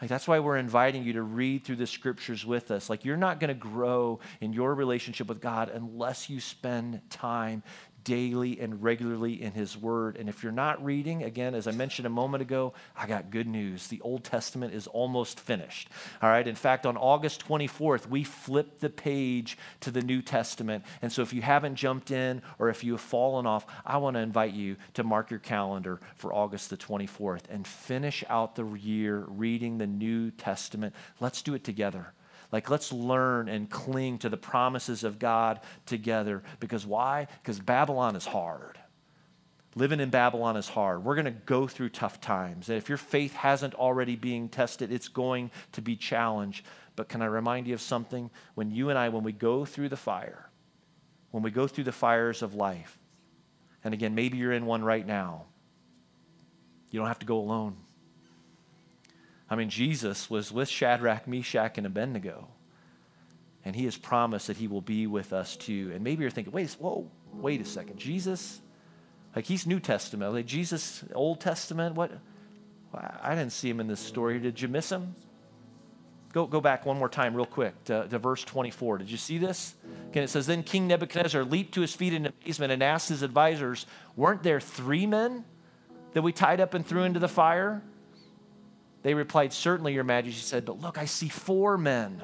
[0.00, 2.90] Like that's why we're inviting you to read through the scriptures with us.
[2.90, 7.62] Like you're not going to grow in your relationship with God unless you spend time
[8.04, 10.16] daily and regularly in His Word.
[10.16, 13.46] And if you're not reading, again, as I mentioned a moment ago, I got good
[13.46, 13.88] news.
[13.88, 15.88] The Old Testament is almost finished.
[16.22, 16.46] All right.
[16.46, 20.84] In fact, on August 24th, we flipped the page to the New Testament.
[21.02, 24.14] And so if you haven't jumped in or if you have fallen off, I want
[24.14, 28.64] to invite you to mark your calendar for August the 24th and finish out the
[28.74, 30.94] year reading the New Testament.
[31.20, 32.12] Let's do it together.
[32.52, 36.42] Like, let's learn and cling to the promises of God together.
[36.60, 37.26] Because why?
[37.42, 38.78] Because Babylon is hard.
[39.76, 41.04] Living in Babylon is hard.
[41.04, 42.68] We're going to go through tough times.
[42.68, 46.64] And if your faith hasn't already being tested, it's going to be challenged.
[46.94, 48.30] But can I remind you of something?
[48.54, 50.48] When you and I, when we go through the fire,
[51.32, 52.98] when we go through the fires of life,
[53.82, 55.46] and again, maybe you're in one right now,
[56.90, 57.76] you don't have to go alone.
[59.54, 62.48] I mean, Jesus was with Shadrach, Meshach, and Abednego.
[63.64, 65.92] And he has promised that he will be with us too.
[65.94, 67.98] And maybe you're thinking, wait, whoa, wait a second.
[67.98, 68.60] Jesus,
[69.36, 70.32] like he's New Testament.
[70.32, 72.10] Like Jesus, Old Testament, what?
[73.22, 74.40] I didn't see him in this story.
[74.40, 75.14] Did you miss him?
[76.32, 78.98] Go, go back one more time, real quick, to, to verse 24.
[78.98, 79.76] Did you see this?
[80.08, 83.22] Again, it says, Then King Nebuchadnezzar leaped to his feet in amazement and asked his
[83.22, 83.86] advisors,
[84.16, 85.44] Weren't there three men
[86.12, 87.82] that we tied up and threw into the fire?
[89.04, 92.22] They replied, Certainly, Your Majesty said, but look, I see four men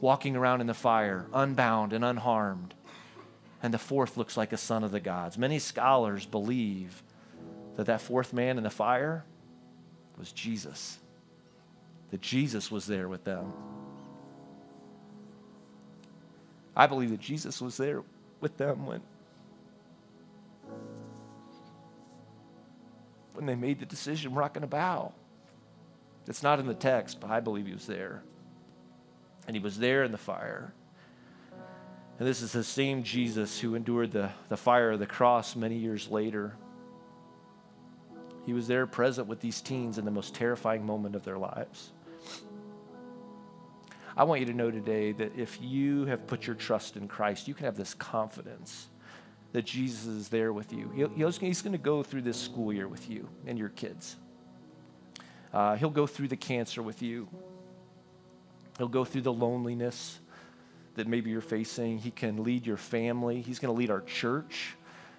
[0.00, 2.74] walking around in the fire, unbound and unharmed.
[3.60, 5.36] And the fourth looks like a son of the gods.
[5.36, 7.02] Many scholars believe
[7.74, 9.24] that that fourth man in the fire
[10.16, 10.98] was Jesus,
[12.12, 13.52] that Jesus was there with them.
[16.76, 18.04] I believe that Jesus was there
[18.40, 19.00] with them when,
[23.32, 25.12] when they made the decision, we're not going to bow.
[26.28, 28.22] It's not in the text, but I believe he was there.
[29.46, 30.72] And he was there in the fire.
[32.18, 35.76] And this is the same Jesus who endured the, the fire of the cross many
[35.76, 36.56] years later.
[38.44, 41.92] He was there present with these teens in the most terrifying moment of their lives.
[44.16, 47.48] I want you to know today that if you have put your trust in Christ,
[47.48, 48.88] you can have this confidence
[49.52, 51.10] that Jesus is there with you.
[51.16, 54.16] He's going to go through this school year with you and your kids.
[55.52, 57.28] Uh, he'll go through the cancer with you.
[58.78, 60.18] He'll go through the loneliness
[60.96, 61.98] that maybe you're facing.
[61.98, 63.40] He can lead your family.
[63.40, 64.76] He's going to lead our church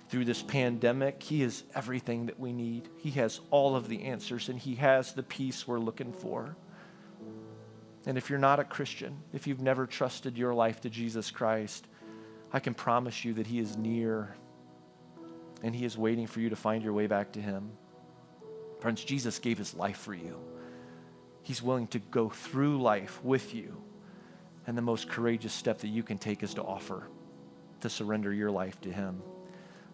[0.09, 1.21] through this pandemic.
[1.21, 2.89] He is everything that we need.
[2.97, 6.55] He has all of the answers, and He has the peace we're looking for.
[8.05, 11.85] And if you're not a Christian, if you've never trusted your life to Jesus Christ,
[12.53, 14.35] I can promise you that He is near
[15.61, 17.71] and He is waiting for you to find your way back to Him.
[18.79, 20.39] Friends, Jesus gave his life for you.
[21.41, 23.77] He's willing to go through life with you.
[24.65, 27.07] And the most courageous step that you can take is to offer,
[27.81, 29.21] to surrender your life to him.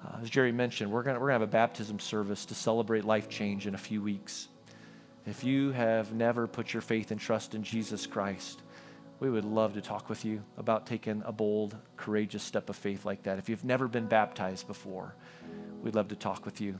[0.03, 3.05] Uh, as Jerry mentioned, we're going we're going to have a baptism service to celebrate
[3.05, 4.47] life change in a few weeks.
[5.25, 8.61] If you have never put your faith and trust in Jesus Christ,
[9.19, 13.05] we would love to talk with you about taking a bold, courageous step of faith
[13.05, 13.37] like that.
[13.37, 15.15] If you've never been baptized before,
[15.81, 16.77] we'd love to talk with you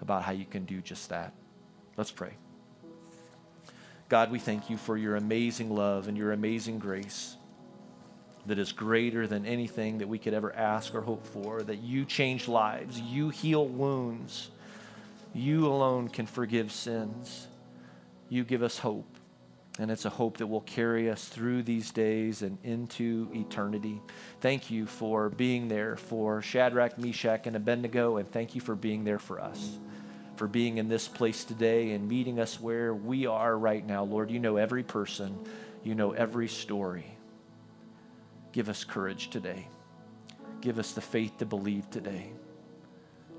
[0.00, 1.34] about how you can do just that.
[1.96, 2.34] Let's pray.
[4.08, 7.36] God, we thank you for your amazing love and your amazing grace
[8.46, 12.04] that is greater than anything that we could ever ask or hope for, that you
[12.04, 14.50] change lives, you heal wounds,
[15.32, 17.48] you alone can forgive sins.
[18.28, 19.16] You give us hope,
[19.78, 24.00] and it's a hope that will carry us through these days and into eternity.
[24.40, 29.04] Thank you for being there for Shadrach, Meshach, and Abednego, and thank you for being
[29.04, 29.78] there for us
[30.36, 34.04] for being in this place today and meeting us where we are right now.
[34.04, 35.38] Lord, you know every person,
[35.82, 37.06] you know every story.
[38.52, 39.68] Give us courage today.
[40.60, 42.32] Give us the faith to believe today.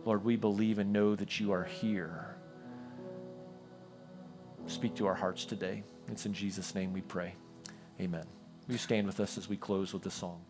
[0.05, 2.35] Lord, we believe and know that you are here.
[4.67, 5.83] Speak to our hearts today.
[6.07, 7.33] It's in Jesus' name we pray.
[7.99, 8.25] Amen.
[8.67, 10.41] Will you stand with us as we close with the song?